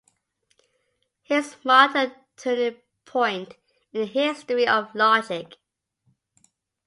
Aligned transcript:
His 1.21 1.57
marked 1.63 1.95
a 1.95 2.11
turning 2.35 2.81
point 3.05 3.55
in 3.93 3.99
the 4.01 4.07
history 4.07 4.67
of 4.67 4.95
logic. 4.95 5.57